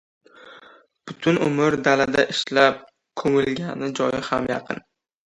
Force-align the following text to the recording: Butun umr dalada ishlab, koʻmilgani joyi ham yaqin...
Butun 1.11 1.35
umr 1.47 1.77
dalada 1.87 2.25
ishlab, 2.37 2.79
koʻmilgani 3.23 3.91
joyi 4.01 4.23
ham 4.31 4.49
yaqin... 4.55 4.83